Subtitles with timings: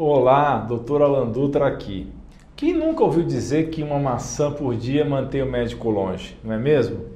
[0.00, 2.06] Olá, doutor Alan Dutra aqui.
[2.54, 6.56] Quem nunca ouviu dizer que uma maçã por dia mantém o médico longe, não é
[6.56, 7.06] mesmo?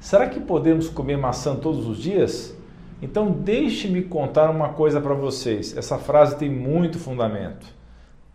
[0.00, 2.52] Será que podemos comer maçã todos os dias?
[3.00, 5.76] Então deixe-me contar uma coisa para vocês.
[5.76, 7.64] Essa frase tem muito fundamento.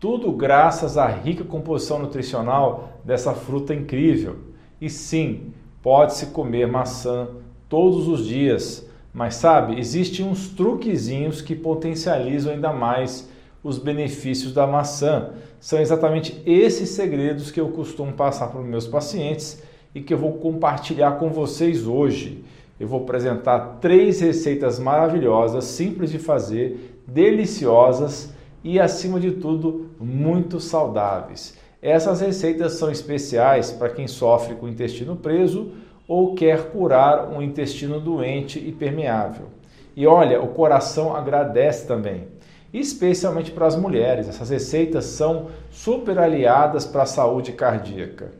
[0.00, 4.36] Tudo graças à rica composição nutricional dessa fruta incrível.
[4.80, 5.52] E sim,
[5.82, 7.28] pode-se comer maçã
[7.68, 8.88] todos os dias.
[9.12, 13.28] Mas sabe, existem uns truquezinhos que potencializam ainda mais
[13.68, 15.30] os benefícios da maçã.
[15.60, 19.62] São exatamente esses segredos que eu costumo passar para os meus pacientes
[19.94, 22.42] e que eu vou compartilhar com vocês hoje.
[22.80, 28.32] Eu vou apresentar três receitas maravilhosas, simples de fazer, deliciosas
[28.64, 31.58] e, acima de tudo, muito saudáveis.
[31.82, 35.72] Essas receitas são especiais para quem sofre com o intestino preso
[36.06, 39.46] ou quer curar um intestino doente e permeável.
[39.94, 42.37] E olha, o coração agradece também
[42.72, 44.28] especialmente para as mulheres.
[44.28, 48.32] Essas receitas são super aliadas para a saúde cardíaca.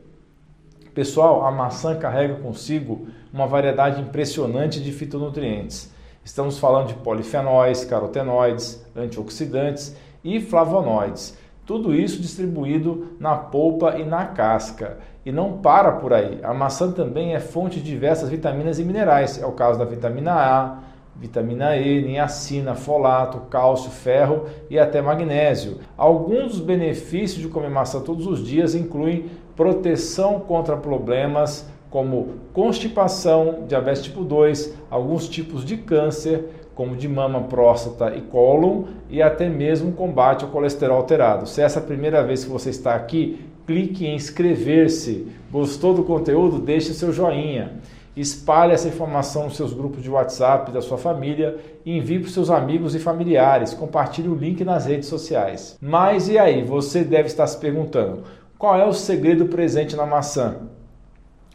[0.93, 5.91] Pessoal, a maçã carrega consigo uma variedade impressionante de fitonutrientes.
[6.23, 11.37] Estamos falando de polifenóis, carotenoides, antioxidantes e flavonoides.
[11.65, 14.97] Tudo isso distribuído na polpa e na casca.
[15.25, 16.39] E não para por aí.
[16.43, 19.41] A maçã também é fonte de diversas vitaminas e minerais.
[19.41, 20.79] É o caso da vitamina A,
[21.19, 25.79] vitamina E, niacina, folato, cálcio, ferro e até magnésio.
[25.97, 29.25] Alguns dos benefícios de comer maçã todos os dias incluem
[29.55, 37.41] proteção contra problemas como constipação, diabetes tipo 2, alguns tipos de câncer, como de mama,
[37.41, 41.47] próstata e cólon, e até mesmo combate ao colesterol alterado.
[41.47, 45.27] Se essa é a primeira vez que você está aqui, clique em inscrever-se.
[45.51, 46.59] Gostou do conteúdo?
[46.59, 47.73] Deixe seu joinha.
[48.19, 52.33] Espalhe essa informação nos seus grupos de WhatsApp da sua família e envie para os
[52.33, 53.73] seus amigos e familiares.
[53.73, 55.77] Compartilhe o link nas redes sociais.
[55.79, 56.61] Mas e aí?
[56.61, 58.23] Você deve estar se perguntando:
[58.57, 60.57] qual é o segredo presente na maçã?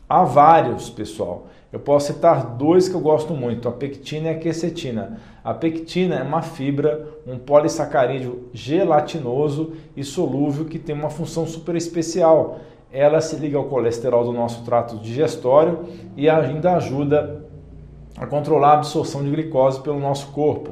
[0.09, 1.48] Há vários, pessoal.
[1.70, 5.20] Eu posso citar dois que eu gosto muito, a pectina e a quercetina.
[5.42, 11.77] A pectina é uma fibra, um polissacarídeo gelatinoso e solúvel que tem uma função super
[11.77, 12.61] especial
[12.94, 15.80] ela se liga ao colesterol do nosso trato digestório
[16.16, 17.44] e ainda ajuda
[18.16, 20.70] a controlar a absorção de glicose pelo nosso corpo.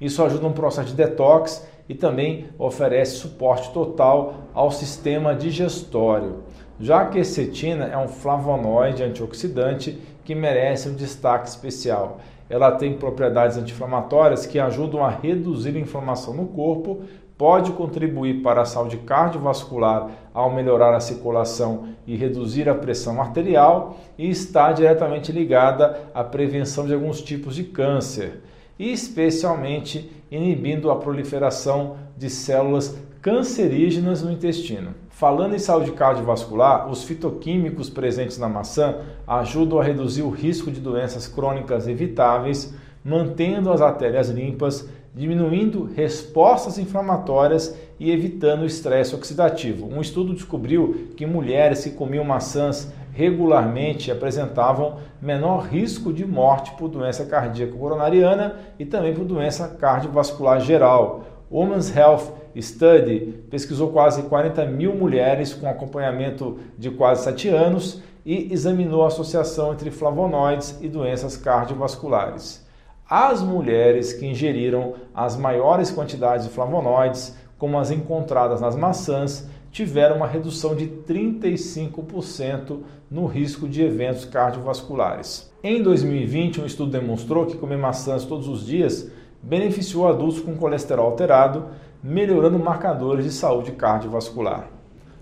[0.00, 6.42] Isso ajuda no processo de detox e também oferece suporte total ao sistema digestório.
[6.80, 12.18] Já a cetina é um flavonoide antioxidante que merece um destaque especial.
[12.48, 17.02] Ela tem propriedades anti-inflamatórias que ajudam a reduzir a inflamação no corpo,
[17.40, 23.96] pode contribuir para a saúde cardiovascular ao melhorar a circulação e reduzir a pressão arterial
[24.18, 28.42] e está diretamente ligada à prevenção de alguns tipos de câncer,
[28.78, 34.90] e especialmente inibindo a proliferação de células cancerígenas no intestino.
[35.08, 38.96] Falando em saúde cardiovascular, os fitoquímicos presentes na maçã
[39.26, 46.78] ajudam a reduzir o risco de doenças crônicas evitáveis, mantendo as artérias limpas diminuindo respostas
[46.78, 49.86] inflamatórias e evitando o estresse oxidativo.
[49.86, 56.88] Um estudo descobriu que mulheres que comiam maçãs regularmente apresentavam menor risco de morte por
[56.88, 61.24] doença cardíaca coronariana e também por doença cardiovascular geral.
[61.50, 68.52] Women's Health Study pesquisou quase 40 mil mulheres com acompanhamento de quase 7 anos e
[68.52, 72.64] examinou a associação entre flavonoides e doenças cardiovasculares.
[73.10, 80.18] As mulheres que ingeriram as maiores quantidades de flavonoides, como as encontradas nas maçãs, tiveram
[80.18, 82.78] uma redução de 35%
[83.10, 85.52] no risco de eventos cardiovasculares.
[85.60, 89.10] Em 2020, um estudo demonstrou que comer maçãs todos os dias
[89.42, 91.66] beneficiou adultos com colesterol alterado,
[92.00, 94.70] melhorando marcadores de saúde cardiovascular.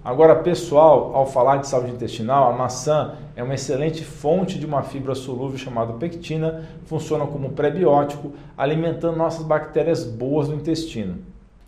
[0.08, 4.82] Agora, pessoal, ao falar de saúde intestinal, a maçã é uma excelente fonte de uma
[4.82, 11.18] fibra solúvel chamada pectina, funciona como prebiótico, alimentando nossas bactérias boas no intestino.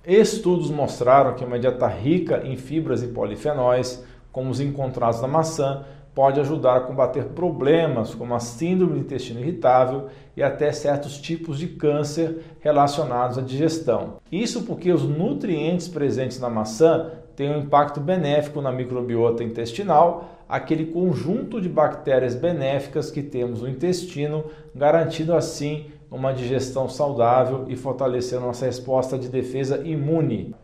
[0.06, 4.02] Estudos mostraram que uma dieta rica em fibras e polifenóis,
[4.32, 5.84] como os encontrados na maçã,
[6.14, 11.58] pode ajudar a combater problemas como a síndrome do intestino irritável e até certos tipos
[11.58, 14.14] de câncer relacionados à digestão.
[14.30, 20.86] Isso porque os nutrientes presentes na maçã tem um impacto benéfico na microbiota intestinal, aquele
[20.86, 28.46] conjunto de bactérias benéficas que temos no intestino, garantindo assim uma digestão saudável e fortalecendo
[28.46, 30.54] nossa resposta de defesa imune.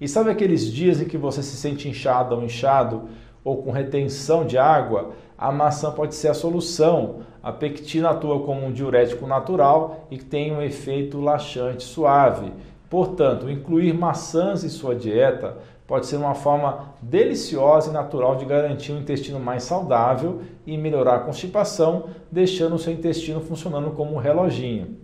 [0.00, 3.08] E sabe aqueles dias em que você se sente inchado ou inchado
[3.44, 5.10] ou com retenção de água?
[5.36, 7.20] A maçã pode ser a solução.
[7.42, 12.52] A pectina atua como um diurético natural e tem um efeito laxante suave
[12.90, 18.92] Portanto, incluir maçãs em sua dieta pode ser uma forma deliciosa e natural de garantir
[18.92, 24.18] um intestino mais saudável e melhorar a constipação, deixando o seu intestino funcionando como um
[24.18, 24.98] reloginho.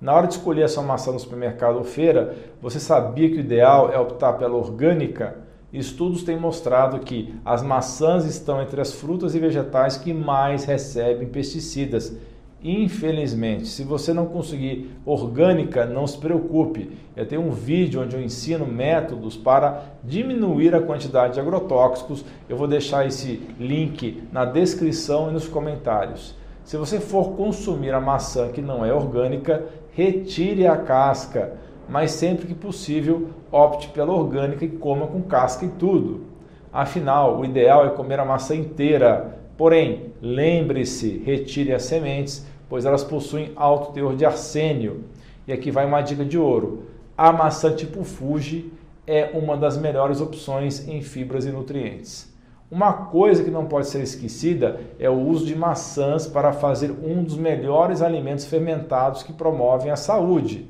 [0.00, 3.40] Na hora de escolher a sua maçã no supermercado ou feira, você sabia que o
[3.40, 5.36] ideal é optar pela orgânica?
[5.72, 11.28] Estudos têm mostrado que as maçãs estão entre as frutas e vegetais que mais recebem
[11.28, 12.16] pesticidas
[12.62, 16.90] Infelizmente, se você não conseguir orgânica, não se preocupe.
[17.16, 22.24] Eu tenho um vídeo onde eu ensino métodos para diminuir a quantidade de agrotóxicos.
[22.48, 26.34] Eu vou deixar esse link na descrição e nos comentários.
[26.64, 31.52] Se você for consumir a maçã que não é orgânica, retire a casca,
[31.88, 36.26] mas sempre que possível, opte pela orgânica e coma com casca e tudo.
[36.72, 43.02] Afinal, o ideal é comer a maçã inteira Porém, lembre-se, retire as sementes, pois elas
[43.02, 45.02] possuem alto teor de arsênio.
[45.48, 46.84] E aqui vai uma dica de ouro:
[47.16, 48.72] a maçã tipo Fuji
[49.04, 52.32] é uma das melhores opções em fibras e nutrientes.
[52.70, 57.24] Uma coisa que não pode ser esquecida é o uso de maçãs para fazer um
[57.24, 60.68] dos melhores alimentos fermentados que promovem a saúde.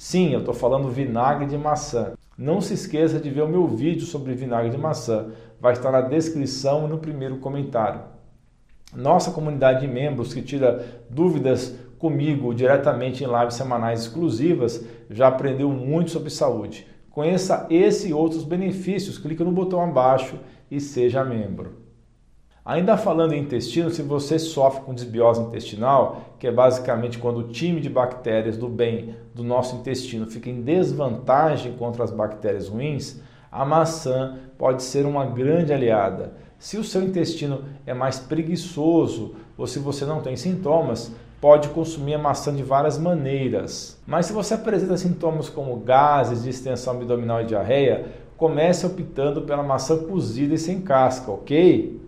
[0.00, 2.14] Sim, eu estou falando vinagre de maçã.
[2.36, 5.26] Não se esqueça de ver o meu vídeo sobre vinagre de maçã.
[5.60, 8.00] Vai estar na descrição e no primeiro comentário.
[8.96, 15.68] Nossa comunidade de membros que tira dúvidas comigo diretamente em lives semanais exclusivas já aprendeu
[15.68, 16.86] muito sobre saúde.
[17.10, 20.38] Conheça esse e outros benefícios, clique no botão abaixo
[20.70, 21.74] e seja membro.
[22.70, 27.48] Ainda falando em intestino, se você sofre com desbiose intestinal, que é basicamente quando o
[27.48, 33.20] time de bactérias do bem do nosso intestino fica em desvantagem contra as bactérias ruins,
[33.50, 36.34] a maçã pode ser uma grande aliada.
[36.60, 42.14] Se o seu intestino é mais preguiçoso ou se você não tem sintomas, pode consumir
[42.14, 44.00] a maçã de várias maneiras.
[44.06, 48.06] Mas se você apresenta sintomas como gases, distensão abdominal e diarreia,
[48.36, 51.99] comece optando pela maçã cozida e sem casca, ok?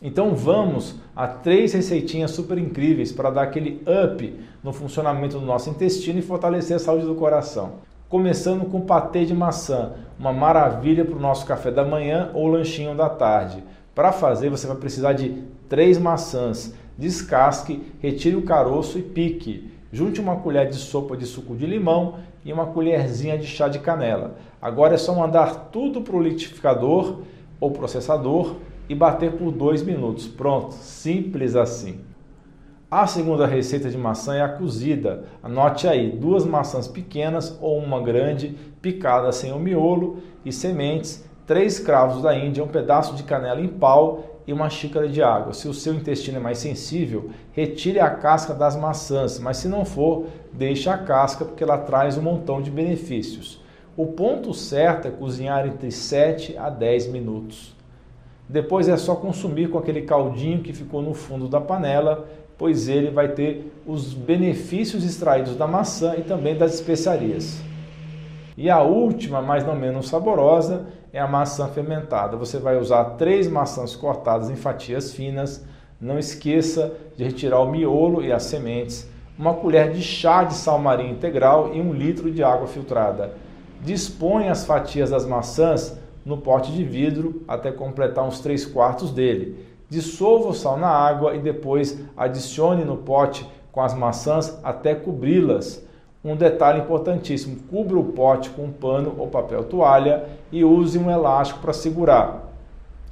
[0.00, 5.70] Então vamos a três receitinhas super incríveis para dar aquele up no funcionamento do nosso
[5.70, 7.80] intestino e fortalecer a saúde do coração.
[8.08, 12.96] Começando com patê de maçã, uma maravilha para o nosso café da manhã ou lanchinho
[12.96, 13.62] da tarde.
[13.92, 16.72] Para fazer, você vai precisar de três maçãs.
[16.96, 19.68] Descasque, retire o caroço e pique.
[19.92, 23.80] Junte uma colher de sopa de suco de limão e uma colherzinha de chá de
[23.80, 24.36] canela.
[24.62, 27.22] Agora é só mandar tudo para o liquidificador
[27.60, 28.54] ou processador
[28.88, 30.26] e bater por dois minutos.
[30.26, 32.00] Pronto, simples assim.
[32.90, 35.24] A segunda receita de maçã é a cozida.
[35.42, 41.78] Anote aí, duas maçãs pequenas ou uma grande, picada sem o miolo e sementes três
[41.78, 45.54] cravos da Índia, um pedaço de canela em pau e uma xícara de água.
[45.54, 49.82] Se o seu intestino é mais sensível, retire a casca das maçãs, mas se não
[49.82, 53.64] for, deixe a casca porque ela traz um montão de benefícios.
[53.96, 57.74] O ponto certo é cozinhar entre 7 a 10 minutos.
[58.48, 63.10] Depois é só consumir com aquele caldinho que ficou no fundo da panela, pois ele
[63.10, 67.60] vai ter os benefícios extraídos da maçã e também das especiarias.
[68.56, 72.36] E a última, mas não menos saborosa, é a maçã fermentada.
[72.36, 75.64] Você vai usar três maçãs cortadas em fatias finas.
[76.00, 79.08] Não esqueça de retirar o miolo e as sementes.
[79.38, 83.32] Uma colher de chá de sal marinho integral e um litro de água filtrada.
[83.80, 85.96] Dispõe as fatias das maçãs
[86.28, 89.66] no pote de vidro até completar uns 3 quartos dele.
[89.88, 95.82] Dissolva o sal na água e depois adicione no pote com as maçãs até cobri-las.
[96.22, 101.10] Um detalhe importantíssimo: cubra o pote com um pano ou papel toalha e use um
[101.10, 102.52] elástico para segurar.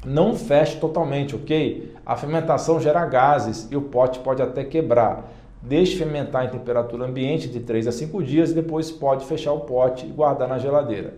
[0.04, 1.94] Não feche totalmente, ok?
[2.04, 5.32] A fermentação gera gases e o pote pode até quebrar.
[5.62, 9.60] Deixe fermentar em temperatura ambiente de 3 a 5 dias e depois pode fechar o
[9.60, 11.14] pote e guardar na geladeira.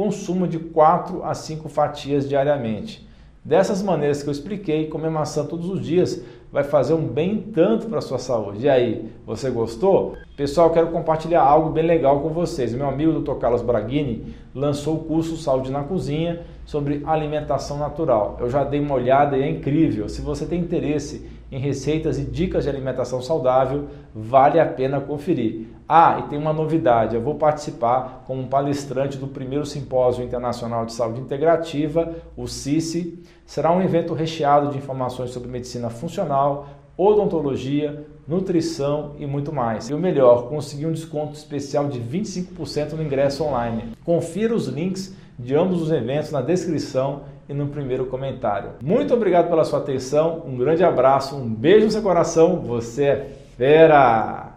[0.00, 3.06] Consuma de 4 a 5 fatias diariamente.
[3.44, 7.84] Dessas maneiras que eu expliquei, comer maçã todos os dias vai fazer um bem tanto
[7.84, 8.64] para a sua saúde.
[8.64, 10.14] E aí, você gostou?
[10.38, 12.72] Pessoal, quero compartilhar algo bem legal com vocês.
[12.72, 13.34] Meu amigo Dr.
[13.34, 18.36] Carlos Braghini lançou o curso Saúde na Cozinha sobre alimentação natural.
[18.38, 20.08] Eu já dei uma olhada e é incrível.
[20.08, 25.66] Se você tem interesse em receitas e dicas de alimentação saudável, vale a pena conferir.
[25.88, 30.92] Ah, e tem uma novidade: eu vou participar como palestrante do primeiro Simpósio Internacional de
[30.92, 33.20] Saúde Integrativa, o CICE.
[33.44, 39.90] Será um evento recheado de informações sobre medicina funcional, odontologia, nutrição e muito mais.
[39.90, 43.94] E o melhor, consegui um desconto especial de 25% no ingresso online.
[44.04, 48.70] Confira os links de ambos os eventos na descrição e no primeiro comentário.
[48.82, 53.30] Muito obrigado pela sua atenção, um grande abraço, um beijo no seu coração, você é
[53.56, 54.49] fera!